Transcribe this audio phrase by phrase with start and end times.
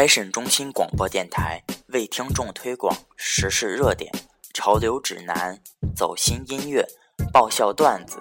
[0.00, 4.10] 摘审中心广播电台为听众推广时事热点、
[4.54, 5.60] 潮流指南、
[5.94, 6.82] 走心音乐、
[7.30, 8.16] 爆笑段子。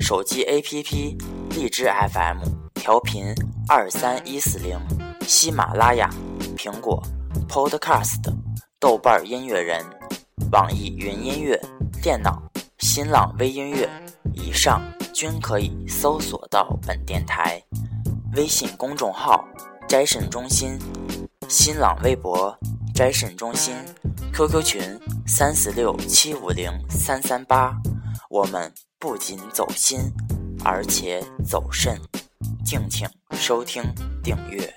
[0.00, 1.20] 手机 APP：
[1.50, 1.84] 荔枝
[2.14, 2.38] FM
[2.76, 3.26] 调频
[3.68, 4.80] 二三一四零，
[5.26, 6.08] 喜马拉雅、
[6.56, 7.02] 苹果
[7.46, 8.22] Podcast、
[8.80, 9.84] 豆瓣音乐人、
[10.50, 11.60] 网易云音乐、
[12.02, 12.42] 电脑、
[12.78, 13.86] 新浪微音乐，
[14.32, 17.62] 以上均可以搜索到本电台。
[18.34, 19.46] 微信公众号。
[19.88, 20.78] 摘审中心，
[21.48, 22.54] 新浪微博
[22.94, 23.74] 摘审中心
[24.34, 27.74] ，QQ 群三四六七五零三三八。
[28.28, 29.98] 我们不仅走心，
[30.62, 31.98] 而且走肾，
[32.66, 33.82] 敬请收听
[34.22, 34.70] 订阅。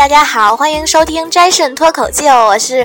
[0.00, 2.82] 大家好，欢迎收听斋肾脱口秀，我是，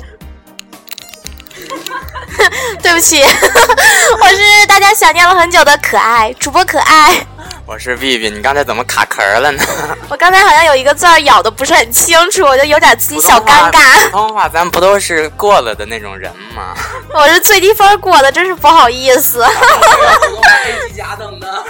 [2.84, 3.24] 对不起，
[4.20, 7.26] 我是大家想念了很久的可爱主播可爱。
[7.66, 9.64] 我是 B B，你刚才怎么卡壳了呢？
[10.10, 14.04] 我刚才好像有一个字儿咬的不是很清楚，我就有点自己小尴尬。
[14.04, 16.76] 普通话咱不都是过了的那种人吗？
[17.16, 19.42] 我是最低分过的，真是不好意思。
[19.42, 21.64] A 级甲等的，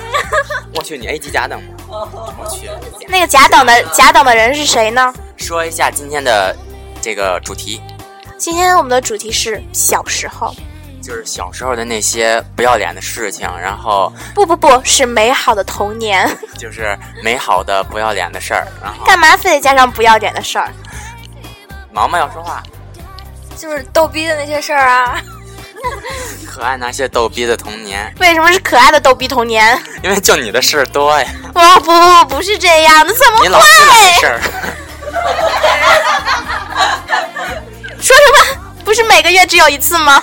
[0.73, 1.67] 我去，你 A 级甲等吗？
[1.87, 2.67] 我去，
[3.07, 5.13] 那个甲等的甲等的人是谁呢？
[5.37, 6.55] 说一下今天的
[7.01, 7.81] 这个主题。
[8.37, 10.53] 今天我们的主题是小时候，
[11.01, 13.47] 就是小时候的那些不要脸的事情。
[13.61, 18.67] 然后不不不是美好的童年， 就是美好的不要脸的事儿。
[18.81, 20.71] 然后干嘛非得加上不要脸的事儿？
[21.91, 22.61] 毛毛要说话，
[23.57, 25.21] 就是逗逼的那些事儿啊。
[26.47, 28.11] 可爱那些逗逼的童年。
[28.19, 29.81] 为什么是可爱的逗逼童年？
[30.03, 31.27] 因为就你的事儿多呀。
[31.53, 31.91] 不不
[32.25, 33.47] 不，不是这样的，怎么会？
[33.47, 34.41] 你老是事儿。
[38.01, 38.61] 说什么？
[38.83, 40.21] 不是每个月只有一次吗？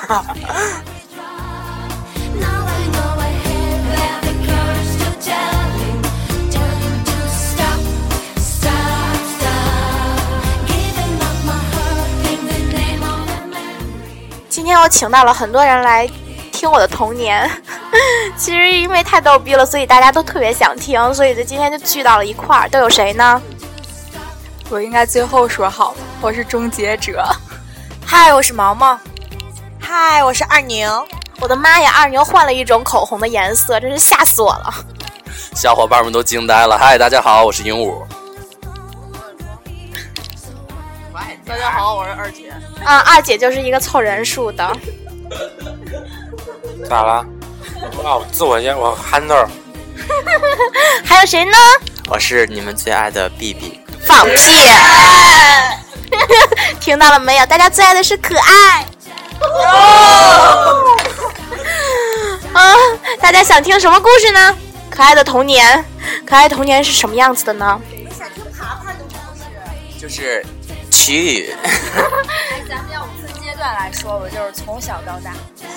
[14.48, 16.08] 今天我请到了很多人来
[16.52, 17.50] 听我的童年，
[18.38, 22.68] 其实因为太逗逼了，所以大家都特别想听，所以就今天就聚到了一块儿。
[22.68, 23.42] 都有谁呢？
[24.72, 27.22] 我应该最后说好，我是终结者。
[28.06, 28.98] 嗨，我是毛毛。
[29.78, 30.88] 嗨，我是二宁。
[31.40, 34.72] 我的妈呀，二宁换了一种口红的颜色，真是吓死我了。
[35.54, 36.78] 小伙伴们都惊呆了。
[36.78, 38.02] 嗨，大家好，我是鹦鹉。
[41.44, 42.50] 大家好，我是二姐。
[42.82, 44.76] 啊，二姐就是一个凑人数的。
[46.88, 47.26] 咋了？
[47.98, 49.36] 我，自我介我憨豆。
[51.04, 51.52] 还有谁呢？
[52.08, 53.81] 我是你们最爱的 B B。
[54.06, 54.68] 放屁！
[56.80, 57.46] 听到了没有？
[57.46, 58.86] 大家最爱的是可爱。
[62.52, 62.74] 啊！
[63.20, 64.56] 大家想听什么故事呢？
[64.90, 65.84] 可爱的童年，
[66.26, 67.80] 可爱童年是什么样子的呢？
[68.16, 69.44] 想听爬爬的故事。
[70.00, 70.44] 就是
[70.90, 71.54] 奇遇。
[72.68, 75.32] 咱们要分阶段来说吧，就是从小到大。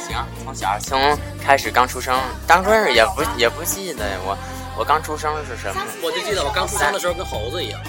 [0.07, 4.37] 行，从小从开始刚出生，当初是也不也不记得我。
[4.77, 5.81] 我刚出生是什么？
[6.03, 7.79] 我就记得我刚出生的时候跟猴子一样。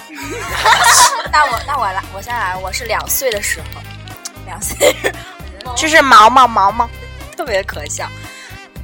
[1.32, 2.56] 那我那我来，我先来。
[2.56, 3.80] 我是两岁的时候，
[4.44, 4.94] 两岁，
[5.76, 6.88] 这是毛毛毛毛，
[7.36, 8.08] 特别可笑。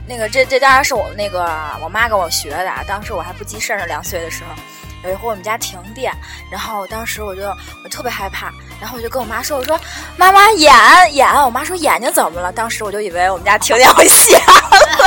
[0.06, 1.48] 那个这这当然是我那个
[1.80, 3.86] 我妈跟我学的，当时我还不记事儿呢。
[3.86, 6.12] 两岁的时候，有一回我们家停电，
[6.50, 7.42] 然后当时我就
[7.84, 9.78] 我特别害怕，然后我就跟我妈说：“我说
[10.16, 10.74] 妈妈眼
[11.14, 15.01] 眼。”我妈说：“眼睛怎么了？”当时我就以为我们家停电会瞎了。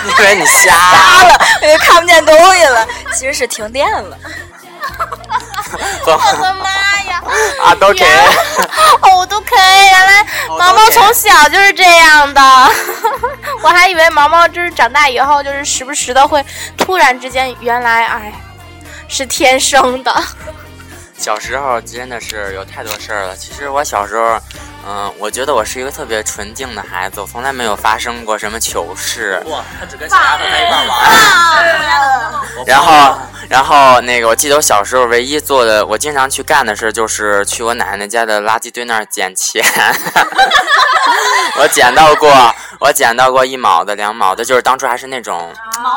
[0.08, 4.16] 以为你瞎了，因 为看不见东西了，其实是停电了。
[6.04, 6.70] 我的妈
[7.08, 7.22] 呀！
[7.62, 8.04] 啊，都 K，
[9.02, 9.86] 哦，都可以。
[9.86, 12.40] 原来毛毛从小就是这样的，
[13.62, 16.44] 我还以为毛毛就是长大以后就是时不时的会
[16.76, 18.32] 突然之间，原来哎，
[19.08, 20.22] 是天生的。
[21.16, 23.36] 小时候真的是有太多事儿了。
[23.36, 24.40] 其实我小时候。
[24.86, 29.40] 嗯，我觉得我是一个特别纯净的孩子，我从来没有发生过什么糗事。
[29.46, 32.64] 哇，他只跟小丫头在一块玩。
[32.66, 33.18] 然后，
[33.48, 39.62] 然后那个，我记得我小时候唯一做的，我经常去干的事就是去我奶奶家的垃圾堆那儿捡钱。
[41.56, 42.30] 我捡到过，
[42.80, 45.52] 我捡到过一毛的、两毛的，就是当初还是那种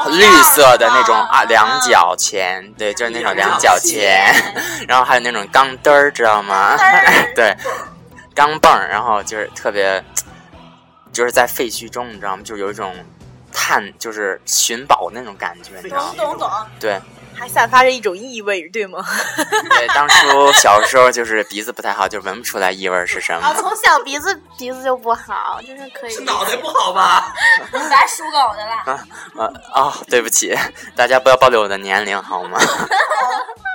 [0.09, 4.33] 绿色的那种啊两角钱，对，就是那种两角钱。
[4.87, 6.77] 然后还有那种钢镚儿，知道吗？
[7.35, 7.55] 对。
[8.35, 10.03] 钢镚儿，然后就是特别，
[11.13, 12.43] 就是在废墟中，你知道吗？
[12.43, 12.93] 就有一种
[13.51, 16.13] 探，就是寻宝那种感觉，你知道吗？
[16.17, 16.49] 懂懂懂。
[16.79, 17.01] 对。
[17.35, 18.99] 还散发着一种异味，对吗？
[19.71, 23.47] 对，当初小时候就是鼻子不太好，就闻不出来异味是什么。
[23.47, 26.11] 啊，从小鼻子鼻子就不好，就是可以。
[26.11, 27.33] 是脑袋不好吧？
[27.73, 28.73] 咱属狗的了。
[28.85, 29.93] 啊啊啊！
[30.07, 30.55] 对不起，
[30.95, 32.59] 大家不要暴露我的年龄好吗？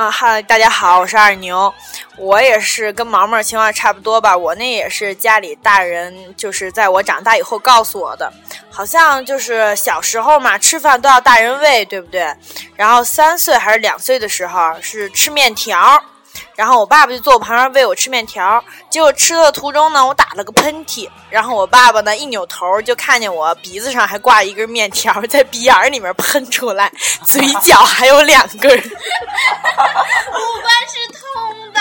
[0.00, 1.70] 啊嗨，大家好，我是二牛。
[2.16, 8.32] 我也是跟毛毛情况差不多吧，我那也是家里大人就是在我长大以后告诉我的，
[8.70, 12.34] 好像就是小时候嘛，吃饭都要大人喂，对不对？
[12.76, 16.02] 然后三岁还是两岁的时候是吃面条。
[16.54, 26.92] 然后我爸爸就坐我旁边喂我吃面条，结果吃的途中呢，我打了个喷嚏，然后我爸爸呢一扭头就看见我鼻子上还挂一根面条，在鼻眼里面喷出来，
[27.24, 28.80] 嘴角还有两根， 五
[30.62, 31.80] 官是通的，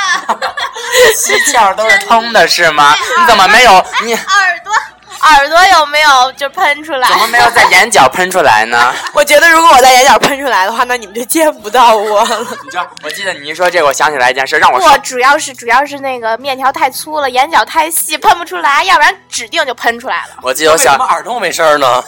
[1.15, 2.95] 七窍都是通的是吗？
[3.19, 4.73] 你怎么没有你耳朵？
[5.27, 7.07] 耳朵有没有就喷出来？
[7.09, 8.93] 怎么没有在眼角喷出来呢？
[9.13, 12.47] 我觉得如果我在眼角喷出来的话，那你们就见不到我了。
[12.63, 20.37] 你知道，我记得你一说这个，我想起来一件事，让我我主要是主要是那个面条太粗了，眼角太细，喷不出来，要不然指定就喷出来了。
[20.41, 22.03] 我记得我小耳朵没事儿呢，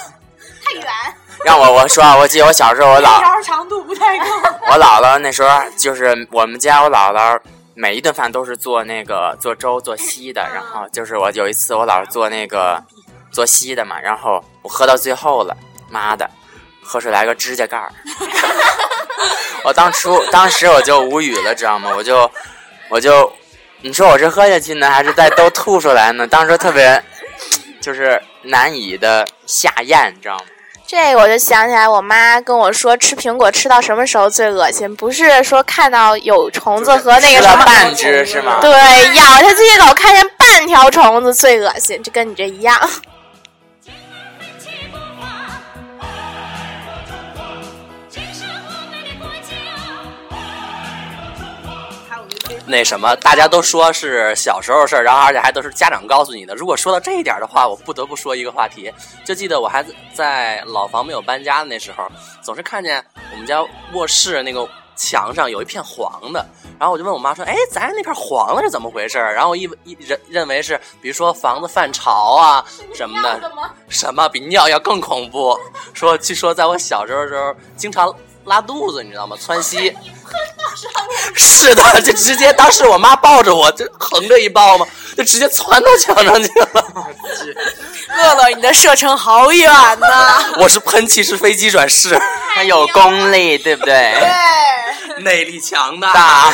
[0.65, 0.85] 太远。
[1.43, 4.25] 让我我说，我记得我小时候，我姥 条长度不太够。
[4.69, 7.39] 我姥姥那时候就是我们家，我姥姥
[7.73, 12.83] 每一顿饭都是做那个做粥做稀的，然后就是我有一次我老是做那个。
[13.33, 15.55] 做稀的嘛，然后我喝到最后了，
[15.89, 16.29] 妈的，
[16.83, 17.89] 喝出来个指甲盖儿，
[19.63, 21.93] 我当初当时我就无语了，知道吗？
[21.95, 22.29] 我就
[22.89, 23.31] 我就，
[23.79, 26.27] 你说我是喝下去呢，还是再都吐出来呢？
[26.27, 27.01] 当时特别
[27.79, 30.45] 就是难以的下咽，你知道吗？
[30.91, 34.93] 这个我就想起来，我妈跟我说，吃苹果吃到什么时候最恶心？
[34.97, 38.57] 不是说看到有虫子和那个什么半只是吗？
[38.59, 38.69] 对，
[39.15, 42.77] 咬下去口看见半条虫子最恶心，就跟你这一样。
[52.67, 56.55] 那什么，大家都说是小时候事儿，然后而且还都是家长告诉你的。
[56.55, 58.91] 如果说到这一点的话，我不得不说一个话题。
[59.25, 62.07] 就记得我还在老房没有搬家的那时候，
[62.41, 66.45] 总是看见我们家卧室那个墙上有一片黄的，
[66.79, 72.63] 然后我就问我妈说：“哎，咱那片黄的是怎么回事？”然后我一一认认为是，比如说房子犯潮啊
[72.93, 73.51] 什么的，
[73.89, 75.59] 什么比尿要更恐怖。
[75.93, 78.13] 说据说在我小时候的时候，经常
[78.45, 79.35] 拉肚子，你知道吗？
[79.39, 79.91] 窜稀。
[81.35, 84.85] 是的，就直接当时我妈抱着我，就横着一抱嘛，
[85.15, 86.67] 就直接窜到墙上去了。
[88.17, 90.43] 乐乐，你的射程好远呐！
[90.57, 92.19] 我是喷气式飞机转世，
[92.55, 94.13] 它有功力，对不对？
[95.07, 96.53] 对，内力强大。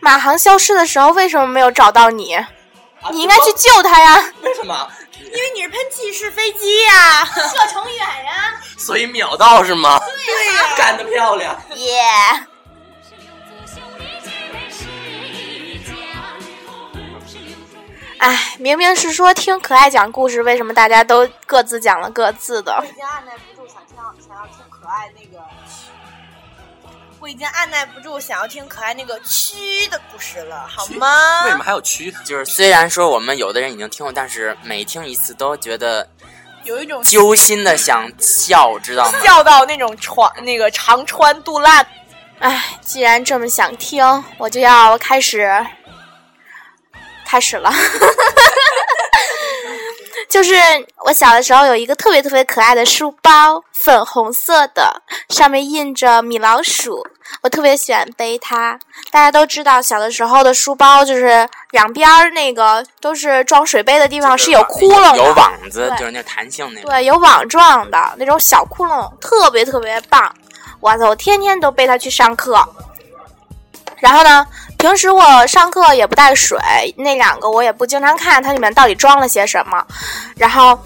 [0.00, 2.36] 马航消失的时候，为什么没有找到你？
[3.10, 4.24] 你应该去救他呀！
[4.42, 4.88] 为什么？
[5.34, 9.98] 因为你是喷气式飞机呀，射程远呀，所以秒到是吗？
[9.98, 11.58] 对呀，干得漂亮！
[11.76, 11.90] 耶！
[18.18, 22.84] 哎，明明是说听可爱讲故事，为什么大家都各自讲了各自的？
[27.22, 31.44] 我已经按耐不住想要听可爱那个蛆的故事了，好吗？
[31.44, 32.12] 为什么还有蛆？
[32.24, 36.04] 就是虽然说我们有的人已经听过，但是每听一次都觉得
[36.64, 39.20] 有一种揪心的想笑，知道吗？
[39.22, 41.86] 笑到那种床那个肠穿肚烂。
[42.40, 44.04] 哎，既然这么想听，
[44.36, 45.64] 我就要开始
[47.24, 47.72] 开始了。
[50.28, 50.54] 就是
[51.04, 57.06] 我小的时候有一个特别特别可爱的书包，粉红色的，上面印着米老鼠，
[57.40, 58.78] 我特别喜欢背它。
[59.10, 66.90] 大家都知道，小的时候的书包就是两边儿那个都是装水杯的地方是有窟窿的，有网子，就是那弹性那种。
[66.90, 70.32] 对，有网状的那种小窟窿，特别特别棒。
[70.80, 72.56] 哇塞，我天天都背它去上课。
[73.98, 74.46] 然后呢？
[74.78, 76.58] 平时我上课也不带水，
[76.96, 79.86] 那两个我也不经常看它里面到底装了些什么。
[80.34, 80.76] 然后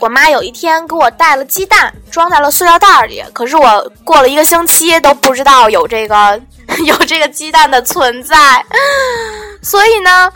[0.00, 3.22] 我妈有一天给我带了鸡蛋，装在了塑料袋里。
[3.32, 6.40] 可是我过了一个星期都不知道有这个
[6.84, 8.64] 有这个鸡蛋的存在，
[9.62, 10.30] 所以呢，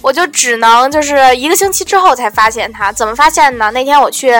[0.00, 2.92] 我就只能就是一个星期之后才发现它。
[2.92, 3.70] 怎么发现呢？
[3.70, 4.32] 那天我去。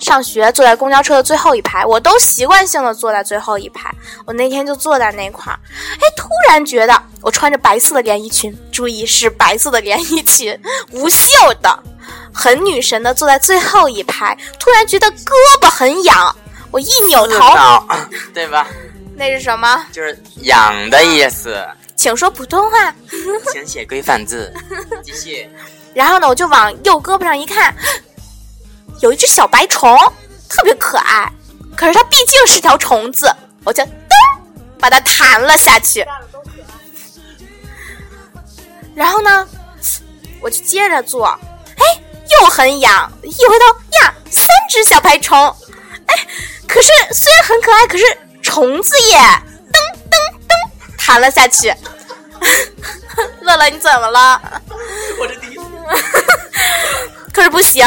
[0.00, 3.94] 上学坐在公交车的最后一排，我都习惯性的坐在最后一排。
[4.24, 5.58] 我那天就坐在那块儿，
[5.94, 10.58] 哎，突然觉得我穿着白色的连衣裙，注意是白色的连衣裙，
[10.92, 11.28] 无袖
[11.62, 11.78] 的，
[12.32, 16.34] 很女神的坐在最后一排，突然觉得胳膊很痒，
[16.70, 17.54] 我一扭头，
[18.32, 18.66] 对吧？
[19.16, 19.86] 那是什么？
[19.92, 21.62] 就是痒的意思。
[21.94, 22.94] 请说普通话。
[23.52, 24.50] 请写规范字。
[25.04, 25.46] 继续。
[25.92, 27.74] 然后呢，我就往右胳膊上一看，
[29.00, 29.98] 有一只小白虫，
[30.48, 31.30] 特别可爱。
[31.76, 33.90] 可是它毕竟是条虫子，我就噔
[34.78, 36.06] 把它弹了下去。
[38.94, 39.48] 然后呢，
[40.40, 41.84] 我就接着做，哎，
[42.40, 43.10] 又很痒。
[43.22, 43.64] 一回头
[44.02, 45.38] 呀，三只小白虫，
[46.06, 46.26] 哎，
[46.68, 48.04] 可是虽然很可爱，可是
[48.42, 49.18] 虫子耶，
[49.72, 49.78] 噔
[50.10, 50.12] 噔
[50.46, 51.74] 噔，弹了下去。
[53.40, 54.40] 乐乐，你怎么了？
[55.18, 55.62] 我这第一次。
[57.32, 57.86] 可是不行，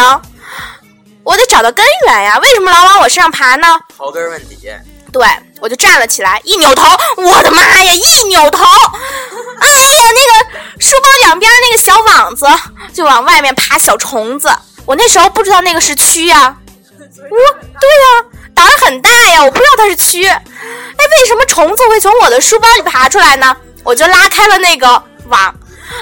[1.23, 2.37] 我得找到根源呀！
[2.39, 3.79] 为什么老往我身上爬呢？
[3.97, 4.69] 刨根问底。
[5.11, 5.25] 对，
[5.61, 6.85] 我就站了起来，一扭头，
[7.17, 7.93] 我的妈呀！
[7.93, 8.63] 一扭头，
[9.61, 12.45] 哎呀，那个书包两边那个小网子
[12.93, 14.51] 就往外面爬小虫子。
[14.85, 16.55] 我那时候不知道那个是蛆呀，
[16.99, 17.37] 我
[17.79, 20.27] 对呀，胆儿很大呀，我不知道它是蛆。
[20.27, 23.55] 哎，为什么虫子会从我的书包里爬出来呢？
[23.83, 24.87] 我就拉开了那个
[25.27, 25.55] 网，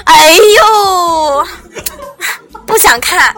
[0.04, 1.46] 哎呦，
[2.66, 3.34] 不想看，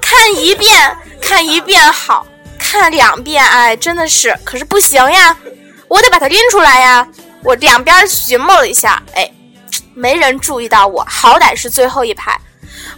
[0.00, 2.26] 看一遍，看一遍好。
[2.58, 5.36] 看两遍，哎，真的是，可是不行呀，
[5.88, 7.06] 我得把它拎出来呀。
[7.42, 9.30] 我两边寻摸了一下，哎，
[9.94, 12.40] 没人注意到我，好歹是最后一排。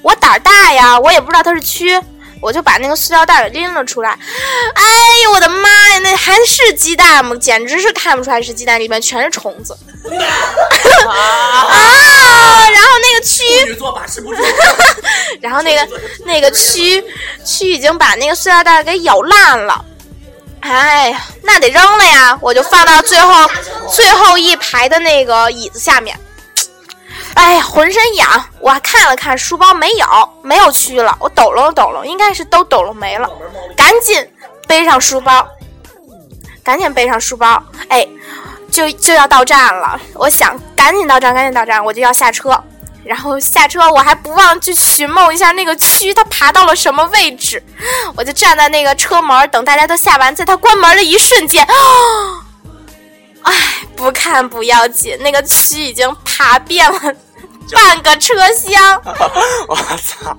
[0.03, 2.01] 我胆儿大呀，我也不知道它是蛆，
[2.41, 4.11] 我就把那个塑料袋给拎了出来。
[4.11, 4.83] 哎
[5.25, 6.15] 呦，我的妈呀，那
[6.75, 7.35] 鸡蛋吗？
[7.37, 9.77] 简直是看不出来是鸡蛋，里面全是虫子。
[11.09, 12.69] 啊！
[12.71, 13.35] 然后那个蛆，
[15.41, 15.89] 然后那个
[16.25, 17.03] 那个蛆
[17.45, 19.85] 蛆已经把那个塑料袋给咬烂了。
[20.61, 22.39] 哎呀，那得扔了呀！
[22.41, 23.51] 我就放到最后
[23.91, 26.19] 最后一排的那个椅子下面。
[27.35, 28.49] 哎呀，浑身痒！
[28.61, 30.07] 我还看了看书包，没有，
[30.43, 31.15] 没有蛆了。
[31.21, 33.29] 我抖搂抖搂，应该是都抖搂没了。
[33.77, 34.27] 赶紧
[34.67, 35.47] 背上书包，
[36.65, 37.63] 赶紧背上书包。
[37.89, 38.05] 哎。
[38.71, 42.61] 就就要到站了，我想赶紧到站，赶紧到站，我就要下车。
[43.05, 47.63] 然后下车，我还不忘去寻梦一下那个蛆，它爬到了什么位置。
[48.17, 51.65] 我就站在那个车门，等大家都下完，在它关门的一瞬间，
[53.43, 53.55] 哎，
[53.95, 56.99] 不看不要紧，那个蛆已经爬遍了
[57.71, 59.01] 半个车厢。
[59.69, 60.37] 我操！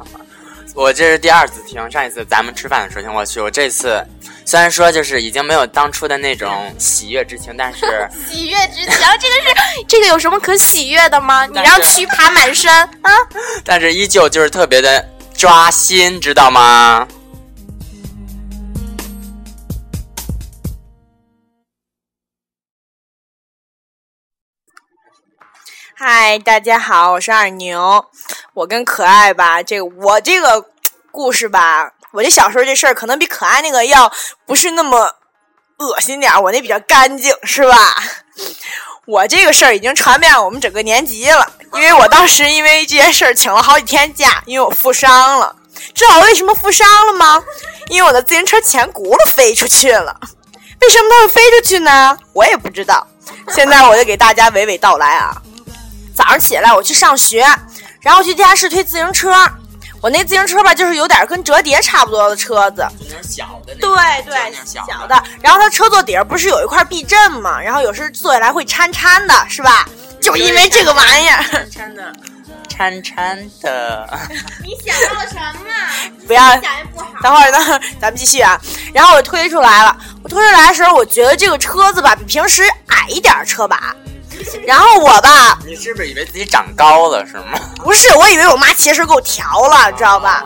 [0.75, 4.05] 我这是第二次听，上一次咱们吃饭的时候听过去，我这次。
[4.47, 11.45] 虽然说就是已经没有当初的那种喜悦之情，但是 喜悦之情，这个是这个有什么可喜悦的吗？
[11.47, 13.11] 你让蛆爬满身啊！
[13.63, 15.03] 但是依旧就是特别的
[15.35, 17.07] 抓心，知道吗？
[25.97, 28.05] 嗨，大家好，我是二牛，
[28.53, 30.65] 我跟可爱吧，这个我这个
[31.09, 31.89] 故事吧。
[32.11, 34.11] 我这小时候这事儿可能比可爱那个要
[34.45, 35.09] 不是那么
[35.77, 37.95] 恶心点儿，我那比较干净，是吧？
[39.07, 45.55] 我这个事儿已经传遍我们整个年级了，因为我当时因为这件事儿请了好几天假，因为我负伤了。
[45.93, 47.41] 知道我为什么负伤了吗？
[47.87, 50.19] 因为我的自行车前轱辘飞出去了。
[50.81, 52.17] 为什么它会飞出去呢？
[52.33, 53.07] 我也不知道。
[53.53, 55.41] 现在我就给大家娓娓道来啊。
[56.15, 57.45] 早上起来我去上学，
[57.99, 59.35] 然后去地下室推自行车。
[60.01, 63.89] 我那自行车吧，就是有点跟折叠差不多的车子，就那小的，对
[64.23, 65.23] 对，小的。
[65.41, 67.59] 然后它车座底下不是有一块避震嘛？
[67.59, 69.87] 然后有时坐下来会颤颤的，是吧？
[70.21, 72.13] 就因为这个玩意儿，颤颤的，
[72.69, 74.19] 颤颤的。
[74.61, 76.21] 你想到了什么？
[76.27, 76.55] 不要，
[77.23, 78.59] 等会儿呢，咱们继续啊。
[78.93, 83.95] 然后我推出来了，我推出来的时候，我觉得这个车子吧，比平时矮一点车把。
[84.65, 87.59] 然后我吧，你是不是以为自己长高了是吗？
[87.83, 90.43] 不是，我以为我妈骑的时候给我调了，知道吧？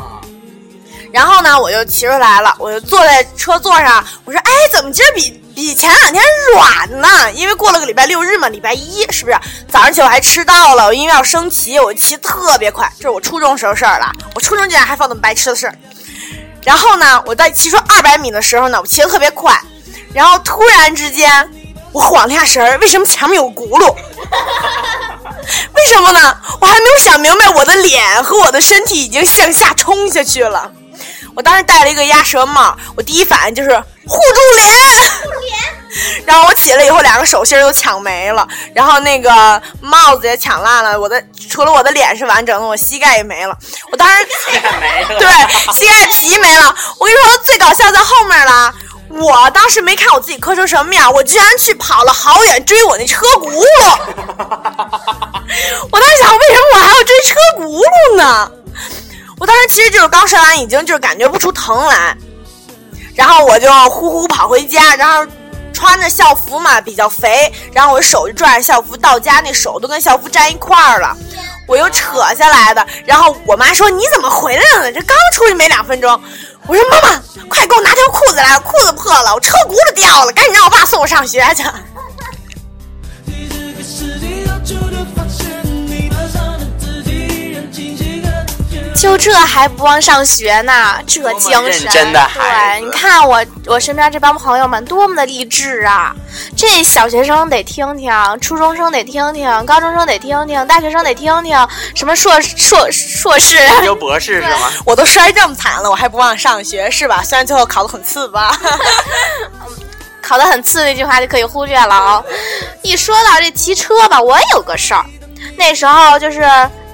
[1.11, 7.31] 然后呢，我就骑出来了，我就坐在车座上，我说：“哎，怎么今儿比比前两天软呢？
[7.33, 9.39] 因为过了个礼拜六日嘛，礼拜一是不是？
[9.71, 14.11] 早上起我还迟到了，我因为要升旗，我骑特别快，这是我初中时候事儿了。
[14.35, 15.73] 我初中竟然还放那么白痴的事儿。
[16.63, 19.59] 然后呢，我在骑出二百米的时候呢，我骑得特别快，
[20.13, 21.49] 然后突然之间。
[21.91, 23.93] 我晃了一下神儿，为什么前面有轱辘？
[25.73, 26.37] 为什么呢？
[26.61, 30.71] 我还没有想明白，我的脸和我的身体已经向下冲下去了。
[31.35, 33.69] 我当时戴了一个鸭舌帽，我第一反应就是
[34.05, 34.69] 护住脸。
[36.25, 40.99] 然后我起来以后，两个手心都抢没了，然后那个帽子也抢烂了。
[40.99, 43.57] 我的除了我的脸是完整的，我膝盖也没了。
[43.91, 44.25] 我当时
[45.07, 45.27] 对
[45.73, 46.75] 膝盖皮没了。
[46.99, 48.73] 我跟你说，最搞笑在后面了。
[49.09, 53.55] 我当时没看我自己磕成什么样，我居然去跑了好远追我那车轱辘。
[55.91, 58.51] 我当时想，为什么我还要追车轱辘呢？
[59.39, 62.15] 我当时其实就是刚摔完，已经就是感觉不出疼来，
[63.15, 65.25] 然后我就呼呼跑回家，然后
[65.73, 71.17] 穿着校服嘛，比较肥，然后我手就拽着校服到家，那手都跟校服粘一块儿了，
[71.67, 72.85] 我又扯下来的。
[73.05, 74.91] 然后我妈说：“你怎么回来了？
[74.91, 76.21] 这刚出去没两分钟。”
[76.69, 81.63] 我说：“妈妈，快给我拿条裤子来，裤子破了，我车轱辘掉了，赶紧让我爸送我上学去。”
[88.99, 91.87] 就这还不忘上学呢，这精神！
[91.89, 96.13] 真的孩对，你看我我身边这帮朋友们多么的励志啊！
[96.57, 101.57] 这小学生得听听，初中生得听听，高中生得听听，大学生得听听，
[101.95, 104.69] 什么硕硕硕士、研究博士是吗？
[104.85, 107.23] 我都摔这么惨了，我还不忘上学是吧？
[107.23, 108.53] 虽然最后考得很次吧，
[110.21, 112.21] 考得很次那句话就可以忽略了啊。
[112.81, 115.05] 一说到这骑车吧，我也有个事儿，
[115.57, 116.41] 那时候就是。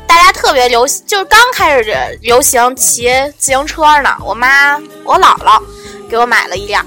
[0.07, 4.15] 大家特别流行，就是刚开始流行骑自行车呢。
[4.23, 5.61] 我妈，我姥姥
[6.09, 6.85] 给我买了一辆，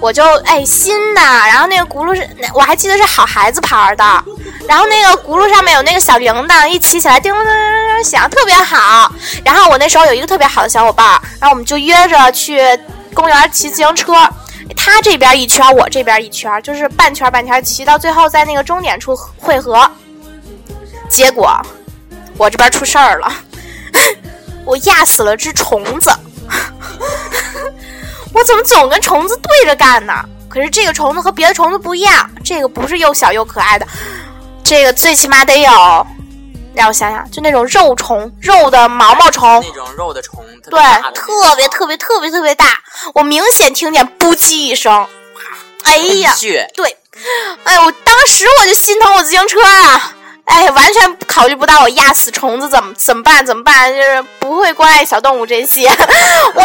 [0.00, 4.24] 我就哎新的，然后那个轱辘是，我还记得是好孩子牌的，
[4.68, 7.52] 然后那个轱辘上面有那个小铃铛，一骑起来叮叮叮
[7.94, 9.10] 叮响，特别好。
[9.44, 12.60] 然后我那时候有一个特别好的小伙伴，然后我们就约着去
[13.14, 14.12] 公园骑自行车，
[14.76, 19.90] 他这边一圈，我这边一圈，就是半圈半圈骑，到最后在那个终点处汇合。
[21.08, 21.58] 结果。
[22.38, 23.32] 我这边出事儿了，
[24.64, 26.10] 我压死了只虫子。
[28.34, 30.12] 我怎么总跟虫子对着干呢？
[30.48, 33.86] 可是这个虫子和别的虫子不一样，这个不是又小又可爱的，
[34.62, 36.06] 这个最起码得有，
[36.74, 40.80] 让我想想，就那种肉虫，肉的毛毛虫，那种肉的虫，对，
[41.14, 42.78] 特别特别特别特别大。
[43.14, 45.06] 我明显听见“不叽”一声，
[45.84, 46.34] 哎呀，
[46.74, 46.96] 对，
[47.64, 50.12] 哎，我当时我就心疼我自行车啊。
[50.46, 53.44] 哎，完全考虑不到我压死虫子怎么怎么办？
[53.44, 53.92] 怎么办？
[53.92, 55.86] 就是不会关爱小动物这些。
[55.88, 56.02] 我扛着
[56.58, 56.62] 我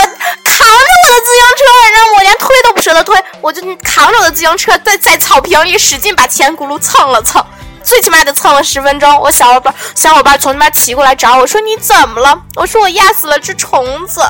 [1.09, 7.43] 的自行车，然后我连推都不舍得推，我就扛着我的自行车在在草坪里使劲把前轱辘蹭了蹭，
[7.83, 9.19] 最起码得蹭了十分钟。
[9.19, 14.21] 我小伙伴小伙伴从那边骑过来找我说：“你怎么了？”我说：“我压死了只虫子。”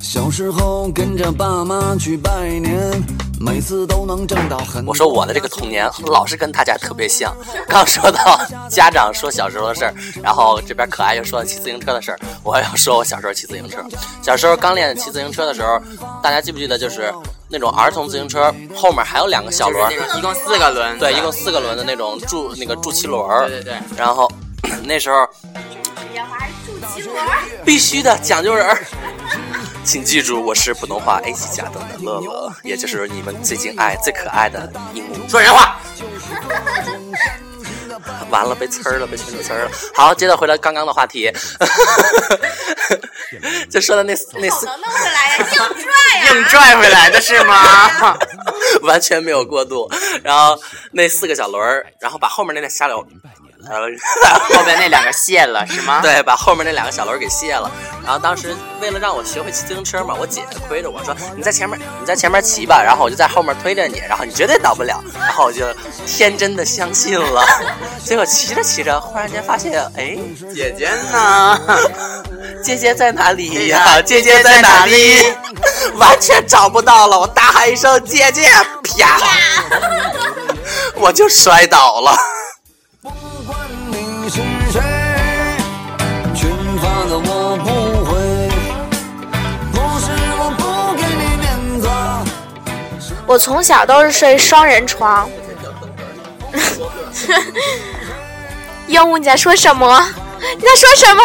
[0.00, 3.27] 小时候跟着爸妈去拜年。
[3.40, 4.84] 每次都能挣到很。
[4.86, 7.34] 我说我的这个童年老是跟大家特别像。
[7.68, 13.78] 刚说到家长说小时候的事儿，然后这边可爱又说骑自行车的事儿，我要说我小时候骑自行车。
[14.22, 15.80] 小时候刚练骑自行车的时候，
[16.22, 17.12] 大家记不记得就是
[17.48, 23.48] 那种儿童自行车后面还有两个小轮，一共四个轮，对，一共四个轮的那种助那个助骑轮。
[23.48, 23.74] 对对对。
[23.96, 24.30] 然后
[24.84, 25.26] 那时候，
[27.64, 28.66] 必须的讲究人。
[29.88, 35.30] 请记住，我是普通话 A 级甲等的乐乐，也就是你们最敬爱、最可爱的鹦鹉。
[35.30, 35.80] 说人话。
[38.28, 39.70] 完了，被呲儿了，被群主呲儿了。
[39.94, 41.32] 好，接着回来刚刚的话题，
[43.70, 48.18] 就说的那那四，弄回来呀，硬拽呀，硬拽回来的是吗？
[48.84, 49.90] 完全没有过渡。
[50.22, 50.60] 然后
[50.92, 52.68] 那四个小轮儿，然后把后面那那
[53.66, 53.88] 下流。
[54.56, 56.00] 后面那两个卸了是吗？
[56.02, 57.70] 对，把后面那两个小轮给卸了。
[58.04, 65.02] 然后当时为了让我学会骑自行车嘛，我姐推着我说：“你在前面，你在前面骑吧。”然后我就在后面推着你，然后你绝对倒不了。
[65.18, 65.66] 然后我就
[66.06, 67.44] 天真的相信了。
[68.04, 70.16] 结果骑着骑着，忽然间发现，哎，
[70.54, 71.60] 姐姐呢？
[72.62, 74.00] 姐姐在哪里呀？
[74.02, 75.32] 姐姐在哪里？
[75.96, 77.18] 完全找不到了。
[77.18, 78.48] 我大喊一声：“姐姐！”
[78.98, 79.20] 啪，
[80.94, 82.16] 我就摔倒了。
[93.26, 95.28] 我从小都是睡双人床。
[98.86, 100.02] 鹦鹉，你在说什么？
[100.56, 101.22] 你在说什么？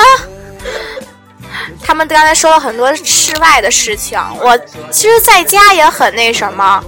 [1.81, 4.57] 他们刚才说了很多室外的事情，我
[4.91, 6.83] 其实在家也很那什么，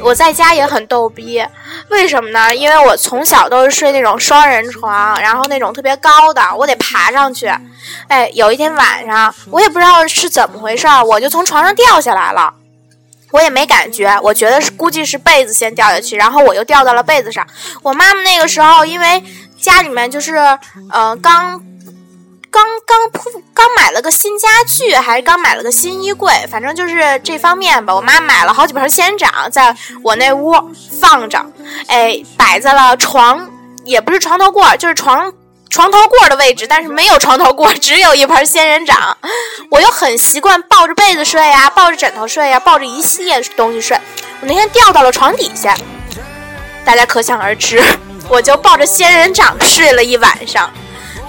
[0.00, 1.44] 我在家也很逗逼。
[1.88, 2.54] 为什么呢？
[2.54, 7.50] 因为我从小都是睡那种双人床，然后那种特别高的，我得爬上去。
[8.08, 12.54] 哎，有一天晚上，我也不知道是怎么回事，我就从床上掉下来了。
[13.32, 17.46] 我也没感觉，我觉得是估计是被子先掉下去，然后我又掉到了被子上。
[17.82, 19.22] 我妈妈那个时候因为
[19.56, 20.34] 家里面就是
[20.90, 21.62] 呃刚
[22.50, 27.94] 刚刚铺刚买了个新家具，还是刚买了个新衣柜，反正就是这方面吧。
[27.94, 30.54] 我妈买了好几盆仙人掌，在我那屋
[31.00, 31.44] 放着，
[31.86, 33.48] 哎，摆在了床，
[33.84, 35.32] 也不是床头柜，就是床。
[35.68, 39.16] 床头柜的位置，但是没有床头柜，只有一盆仙人掌。
[39.70, 43.96] 我又很习惯抱着被子睡呀，抱着枕头睡呀，抱着一系列东西睡。
[44.40, 45.76] 我那天掉到了床底下，
[46.84, 47.80] 大家可想而知，
[48.28, 50.68] 我就抱着仙人掌睡了一晚上。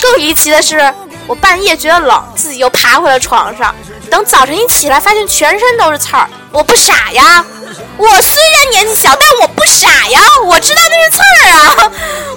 [0.01, 0.91] 更离奇的是，
[1.27, 3.73] 我半夜觉得冷，自己又爬回了床上。
[4.10, 6.27] 等早晨一起来，发现全身都是刺儿。
[6.51, 7.45] 我不傻呀，
[7.97, 11.91] 我虽然年纪小，但我不傻呀，我知道那是刺儿啊。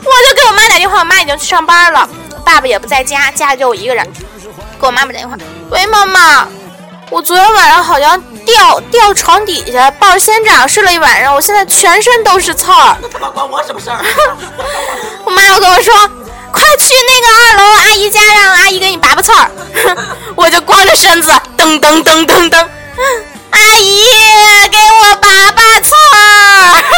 [0.05, 2.09] 我就给我妈打电话，我妈已经去上班了，
[2.45, 4.07] 爸爸也不在家，家里就我一个人。
[4.81, 5.37] 给我妈妈打电话，
[5.71, 6.47] 喂，妈妈，
[7.11, 12.97] 我昨天晚上好像掉掉床底下，抱着仙掌睡了一晚上，我现在全身都是刺儿。
[13.03, 13.99] 那他妈关我什么事儿？
[15.25, 15.93] 我妈又跟我说。
[16.55, 19.51] 快去那个二楼阿姨家，让阿姨给你拔拔刺儿。
[20.37, 22.69] 我就光着身子，噔噔噔噔噔，
[23.51, 24.05] 阿姨
[24.71, 26.15] 给我拔拔刺儿。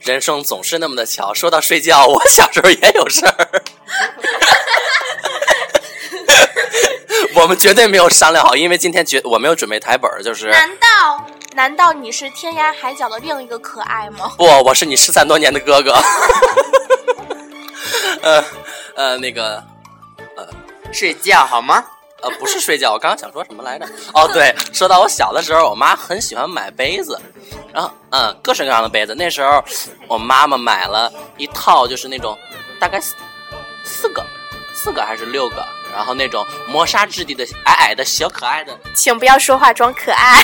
[0.00, 3.62] 人生总是那么的巧，说到睡觉，我小时候也有事儿。
[7.40, 10.50] 我们绝对没有商量好，因为今天绝我没有准备台本，就是。
[10.50, 11.24] 难道
[11.54, 14.32] 难道你是天涯海角的另一个可爱吗？
[14.36, 15.94] 不，我是你失散多年的哥哥。
[18.22, 18.44] 呃
[18.96, 19.62] 呃，那个
[20.36, 20.44] 呃，
[20.92, 21.84] 睡觉好吗？
[22.20, 23.86] 呃，不是睡觉，我刚刚想说什么来着？
[24.12, 27.16] 哦，对，说到我小的时候，我妈很喜欢买杯子，
[27.72, 29.14] 然后嗯，各式各样的杯子。
[29.14, 29.64] 那时候
[30.08, 32.36] 我妈妈买了一套，就是那种
[32.80, 33.00] 大概
[33.84, 34.26] 四个、
[34.74, 35.64] 四个还是六个。
[35.98, 40.40] 然后那种磨砂质地的矮矮的小可爱的，请不要说话装可爱。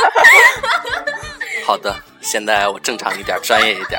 [1.64, 3.98] 好的，现在我正常一点，专业一点。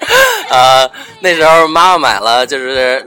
[0.52, 0.86] 呃，
[1.20, 3.02] 那时候妈妈买了，就是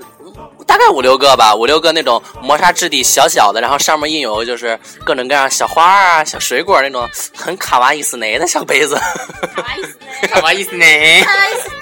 [0.65, 8.96] 大概五六个吧，五六个那种磨砂质地小小的，然后上面印有就是各种各样小花啊、小水果那种很卡哇伊斯内的小杯子。
[8.96, 11.81] 卡哇伊斯内， 卡哇伊斯内，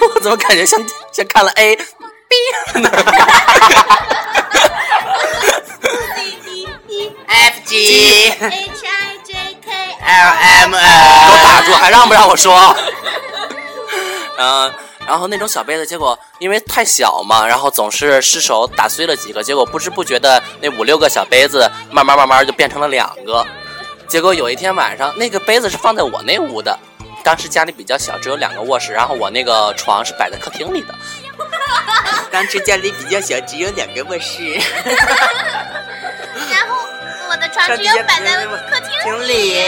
[0.00, 0.80] 我怎么感觉像
[1.12, 1.82] 像看了 A B
[2.80, 2.90] 呢
[7.26, 9.34] ？F G H I J
[9.64, 10.30] K L
[10.64, 10.80] M N，
[11.26, 12.74] 给我打住，还让不让我说？
[14.38, 14.72] 嗯，
[15.06, 23.46] 然后那种小杯子，结果因为太小嘛，然后总是失手打碎了几个，结果不知不觉的那五六个小杯子，慢慢慢慢就变成了两个。
[24.08, 26.78] 结果有一天晚上，那个杯子是放在我那屋的。
[27.22, 30.94] 当时家里比较小，只有两个卧室，然后我那个床是摆在客厅里的。
[32.30, 34.54] 当时家里比较小，只有两个卧室。
[36.50, 36.76] 然后
[37.28, 39.62] 我的床只有摆在客厅里。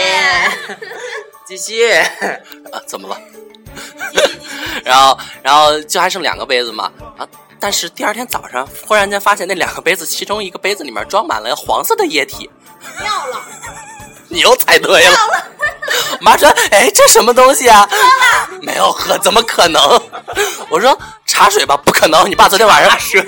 [1.45, 1.91] 继续
[2.71, 2.81] 啊？
[2.87, 3.17] 怎么了？
[4.83, 7.27] 然后，然后就还剩两个杯子嘛啊！
[7.59, 12.49] 但是第二天早上，忽然间发现那两个杯子，其中一个杯子里面装满了黄色的液体。
[13.01, 13.41] 尿了。
[14.33, 15.17] 你又猜对了。
[16.19, 17.87] 妈说：“哎，这什么东西啊？
[18.61, 19.81] 没有喝，怎么可能？”
[20.69, 22.27] 我说：“茶水吧，不可能。
[22.27, 23.23] 你爸昨天晚上水。”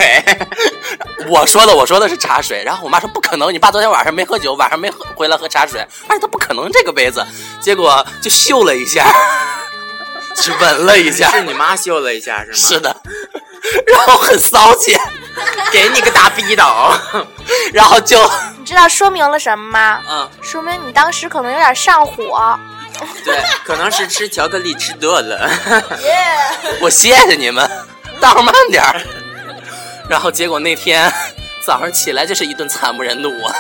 [1.30, 2.64] 我说的，我说的是茶水。
[2.64, 7.24] 然后我妈说：“不可能，你爸昨天晚上没喝酒，晚上没喝回来喝茶水，而且他不可能这个杯子。”
[7.62, 9.06] 结果就嗅了一下，
[10.36, 12.58] 去闻了一下，是你妈嗅了一下是吗？
[12.58, 12.96] 是的，
[13.86, 14.98] 然后很骚气，
[15.72, 16.64] 给你个大逼斗，
[17.74, 18.20] 然后就。
[18.66, 20.02] 你知道说明了什么吗？
[20.10, 22.58] 嗯，说明你当时可能有点上火。
[23.24, 25.48] 对，可能是吃巧克力吃多了。
[26.82, 27.70] 我谢谢你们，
[28.20, 29.00] 倒慢点儿。
[30.10, 31.14] 然后结果那天
[31.64, 33.54] 早上起来就是一顿惨不忍睹啊！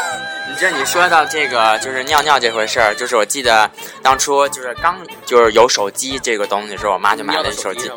[0.50, 3.70] 你知道你说到这个就是尿尿这回事儿，就是我记得
[4.02, 7.92] 当初就是刚就是有手机这个东西的时候，我妈就买了手机。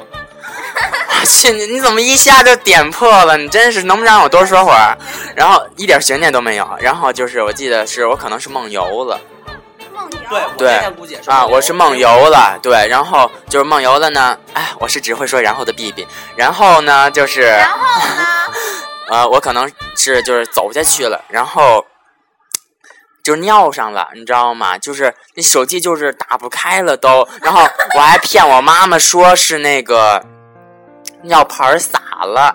[1.24, 3.36] 去你你怎么一下就点破了？
[3.36, 4.96] 你真是能不能让我多说会儿？
[5.34, 6.68] 然后一点悬念都没有。
[6.80, 9.20] 然后就是我记得是我可能是梦游了，
[9.92, 10.18] 梦游
[10.56, 12.86] 对对啊，我是梦游了，对。
[12.88, 16.06] 然后就是梦游了呢，哎，我是只会说然后的 B B。
[16.36, 18.26] 然后呢就是然后呢，
[19.10, 21.84] 呃，我可能是就是走下去了，然后
[23.22, 24.78] 就尿上了，你知道吗？
[24.78, 27.28] 就是那手机就是打不开了都。
[27.42, 27.60] 然后
[27.94, 30.24] 我还骗我妈妈说是那个。
[31.22, 32.54] 尿盆洒了，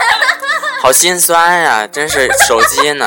[0.82, 1.86] 好心酸呀！
[1.86, 3.06] 真是手机呢。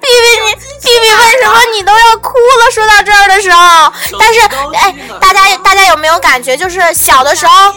[0.00, 2.70] B B 你 B B 为什么你都要哭了？
[2.72, 4.40] 说到这儿的时候，但是
[4.74, 6.56] 哎，大家大家有没有感觉？
[6.56, 7.74] 就是小的时候，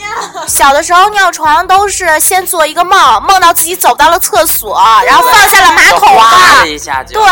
[0.47, 6.17] 小的时候尿床都是先做一个梦，梦到自己走到了厕所，然后放下了马桶
[6.61, 7.31] 盖，一下就对，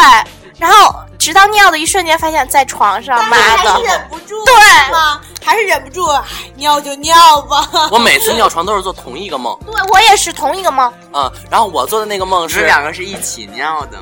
[0.57, 4.55] 然后直到尿的一瞬间发现，在床上，妈的，忍不住，对
[4.91, 5.19] 吗？
[5.43, 6.07] 还是忍不住，
[6.55, 7.67] 尿就尿吧。
[7.91, 9.57] 我每次尿床都是做同一个梦。
[9.65, 10.91] 对，我也是同一个梦。
[11.13, 13.97] 嗯，然后我做的那个梦是两个是一起尿的。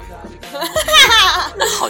[1.80, 1.90] 好，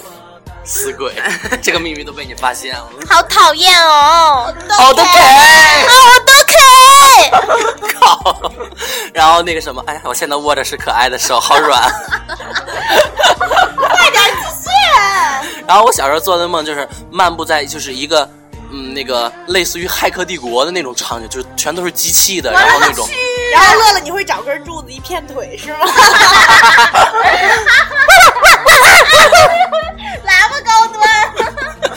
[0.64, 1.14] 死鬼，
[1.62, 2.88] 这个秘密都被你发现了。
[3.10, 4.54] 好讨厌哦！
[4.70, 5.10] 好的，给，
[5.88, 6.56] 好的，给。
[8.00, 8.52] 靠！
[9.14, 9.42] 然后。
[9.42, 11.82] 那个什么，哎呀，我现在握着是可爱的手，好软。
[13.76, 14.70] 快点继续。
[15.66, 18.30] 然后我小时候做的梦就是漫步在就是一个
[18.72, 23.08] 嗯那个类似于《骇客帝国》的那种场景，就是全都是机器的，然后那种。
[23.54, 25.80] 然后乐乐，你会找根柱子一片腿是吗？
[30.24, 31.02] 来吧，高端。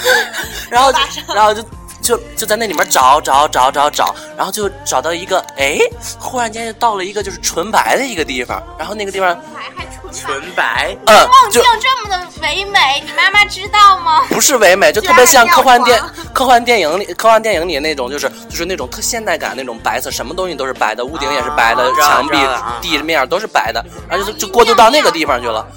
[0.68, 0.98] 然后就
[1.32, 1.62] 然后就
[2.02, 5.78] 就就在那里面找找找找找，然后就找到一个，哎，
[6.18, 14.22] 忽然间就到了一个就是纯白的一个地方，然后那个地方还还纯纯白，嗯，梦境就这么的唯美，你妈妈知道吗？
[14.28, 16.00] 不是唯美，就特别像科幻电
[16.32, 25.66] 科幻电影里科幻电影里那种，就是就是那种特现代感那种白色，什么东西都是白的，屋顶也是白的，啊墙壁啊地面都是白的，然后就就过渡到那个地方去了。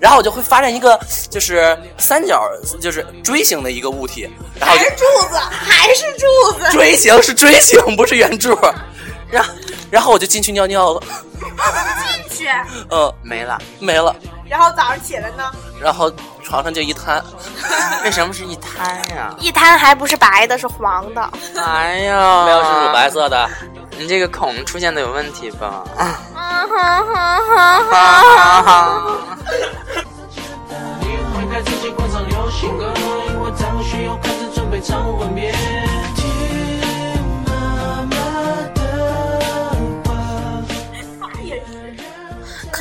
[0.00, 0.98] 然后我就会发现一个
[1.30, 2.42] 就是三角，
[2.80, 8.58] 就是锥形的一个物体，然后就柱子还是柱子，锥形是锥形，不是圆柱。
[9.34, 9.50] 然后
[9.90, 11.00] 然后我就进去尿尿了，
[12.30, 12.48] 进去。
[12.90, 13.60] 嗯，没了。
[13.80, 14.14] 没了。
[14.48, 15.50] 然后早上起来呢，
[15.82, 16.08] 然后
[16.42, 17.20] 床上就一滩，
[18.04, 19.34] 为什么是一滩呀？
[19.40, 21.30] 一滩还不是白的，是黄的。
[21.56, 23.50] 哎呀，没有是乳白色的。
[23.98, 25.82] 你这个孔出现的有问题吧？
[25.96, 26.06] 嗯
[26.68, 26.68] 哼
[27.08, 27.12] 哼
[27.48, 29.18] 哼哼。
[31.00, 32.92] 你会开自己广场流行歌，
[33.28, 35.52] 因为太会需要开始准备唱吻别。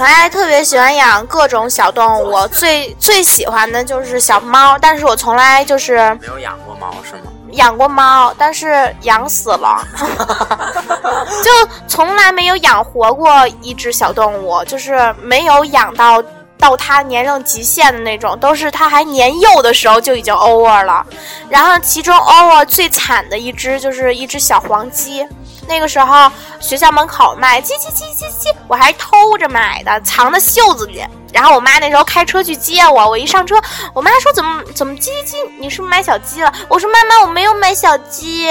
[0.04, 7.32] 可爱特别喜欢养各种小动物，我最最喜欢的就是小猫，但是我从来就是没有养过猫是吗？
[7.52, 9.82] 养过猫，但是养死了，
[11.42, 11.50] 就
[11.88, 16.22] 从来没有养活过一只小动物，就是没有养到
[16.60, 21.06] 到它年龄极限的那种，都是它还年幼的时候就已经 over 了。
[21.48, 25.26] 然后其中 over 最惨的一只就是一只小黄鸡，
[25.68, 31.04] 那个时候学校门口卖，叽叽叽叽叽，我还偷着买的，藏在袖子里。
[31.32, 33.60] 然后我妈那时候开车去接我，我一上车，
[33.92, 36.54] 我妈说怎么怎么叽叽叽，你是不是买小鸡了？
[36.68, 38.48] 我说妈妈我没有买小鸡，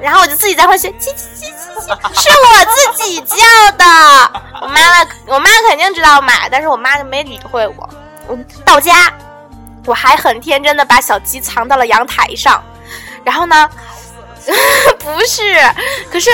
[0.00, 3.36] 然后我就自己在后学叽叽叽叽叽，是我自己叫
[3.76, 3.84] 的。
[4.62, 7.88] 我妈妈我妈肯定知道买，但是我妈就没理会我。
[8.26, 9.12] 我到家，
[9.84, 12.64] 我还很天真的把小鸡藏到了阳台上，
[13.24, 13.68] 然后呢，
[14.98, 15.42] 不是，
[16.10, 16.30] 可是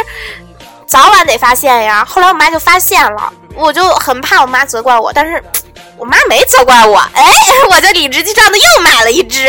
[0.86, 2.04] 早晚得发现呀。
[2.04, 5.42] 后来我妈就发现了，我就很怕我妈责怪我，但是
[5.96, 7.24] 我妈没责怪我，哎，
[7.70, 9.48] 我就理直气壮的又买了一只。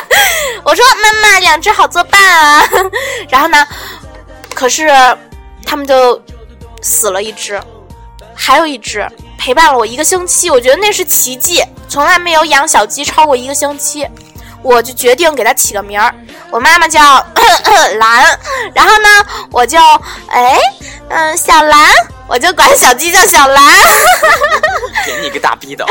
[0.64, 2.68] 我说妈妈，两只好作伴啊。
[3.28, 3.66] 然后呢，
[4.54, 4.88] 可是
[5.64, 6.20] 他们就
[6.82, 7.60] 死了一只，
[8.34, 14.06] 还有一只陪伴了我一个星期，我觉得那是奇迹，从来没有养小鸡超过一个星期。
[14.62, 16.12] 我就决定给它起个名儿，
[16.50, 17.00] 我妈妈叫
[17.98, 18.38] 兰，
[18.74, 19.08] 然后呢，
[19.50, 19.78] 我就
[20.28, 20.58] 哎，
[21.08, 21.90] 嗯，小兰，
[22.28, 23.62] 我就管小鸡叫小蓝。
[25.04, 25.86] 给你个大逼斗！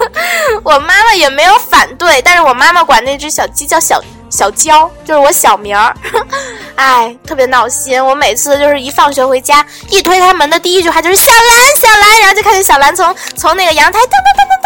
[0.62, 5.94] 我妈妈也没有反对，但是我妈妈管那只小鸡叫小小娇，就是我小名儿。
[6.76, 8.04] 哎，特别闹心。
[8.04, 14.59] 我每次就是一放学回家，一推开门的第一句话就是小兰，小兰，然后就看见小兰从从那个阳台噔噔噔噔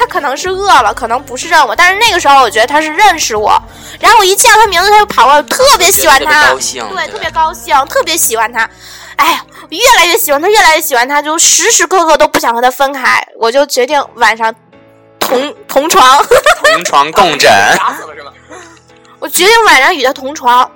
[0.00, 3.60] 噔噔噔噔噔噔，它可能是饿了，可能不是认我，但是那个时候我觉得他是认识我。
[4.00, 8.68] 然后我一叫他名字，他就跑过来，我特别喜欢特别，高兴对，特别高兴，特别喜欢他。
[9.16, 13.22] 哎呀，我越来越喜欢他，越来越喜欢他，就时时刻刻都不想和他分开。
[13.38, 14.54] 我就决定晚上
[15.18, 16.24] 同同床，
[16.74, 17.50] 同床共枕。
[17.76, 18.32] 打死了是吧？
[19.18, 20.70] 我决定晚上与他同床。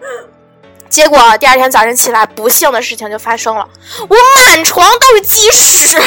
[0.90, 3.66] 结果第二天早晨起来，不幸的事情就发生了，
[4.06, 5.98] 我满床都是鸡屎。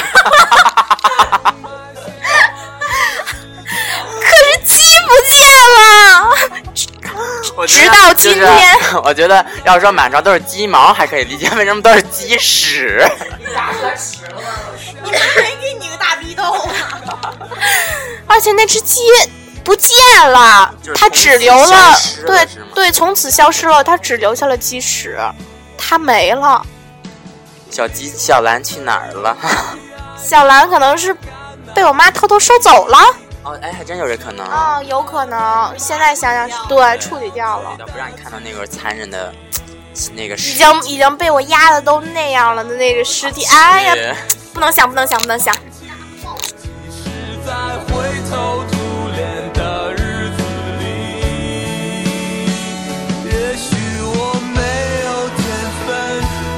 [4.37, 5.35] 可是鸡不见
[5.77, 13.03] 了，直到今就是天 我觉得要说满床都是鸡毛还可以理解，为什么都是鸡屎？
[15.03, 17.33] 你妈没给你个大逼斗啊？
[18.27, 19.01] 而且那只鸡
[19.63, 19.91] 不见
[20.31, 25.17] 了，它只留消了，对对，从此消失了，它只留下了鸡屎，
[25.77, 26.63] 它没了。
[27.71, 29.35] 小鸡小兰去哪儿了？
[30.23, 31.15] 小兰可能是
[31.73, 32.97] 被我妈偷偷收走了，
[33.47, 34.45] 哦，哎，还真有这可能。
[34.45, 35.73] 哦，有可能。
[35.79, 39.33] 现在想想是对，处理掉了，不让你看到那个残忍的
[40.13, 43.95] 那个已经已经被我压的都那样了的那个尸体，哎呀，
[44.53, 45.55] 不能想，不能想，不能想。
[47.45, 47.53] 在
[47.87, 47.93] 灰
[48.29, 48.75] 头土
[49.15, 50.43] 脸的日子
[50.79, 50.83] 里，
[53.23, 54.59] 也许我没
[55.05, 55.39] 有天
[55.85, 55.87] 分，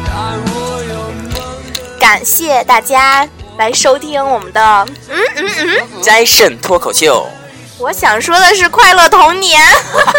[0.08, 0.10] 但
[0.52, 0.98] 我有
[1.30, 1.38] 梦
[1.72, 1.78] 的。
[2.00, 4.62] 感谢大家来收听我们的
[5.10, 6.02] 嗯嗯嗯。
[6.02, 7.28] 斋肾脱口秀。
[7.78, 9.62] 我想说的是快乐童年。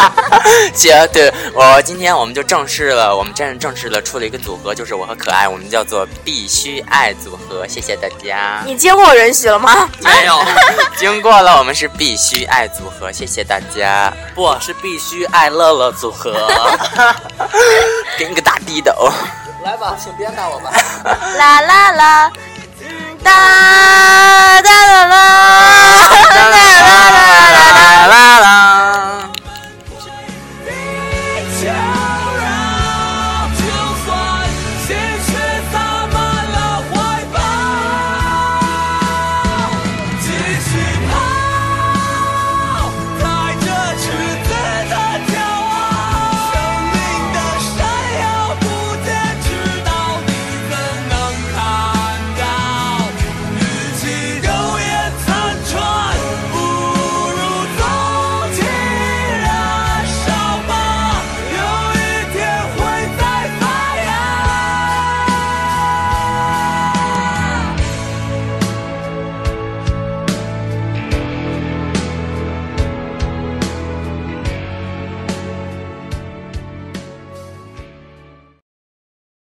[0.74, 7.66] 姐，对我今天我们就正式了，我们正正式的出了一个组合，就是我和可爱，我们叫做必须爱组合。
[7.66, 8.61] 谢谢大家。
[8.66, 9.88] 你经过我允许了吗？
[10.03, 10.38] 没有，
[10.98, 13.11] 经过了，我们是必须爱组合。
[13.11, 14.12] 谢谢大家。
[14.35, 16.46] 不是必须爱乐乐组合。
[18.18, 18.92] 给你个大滴斗。
[19.62, 20.70] 来吧，请鞭打我吧。
[21.37, 22.39] 啦啦啦，嗯
[23.22, 24.79] 哒哒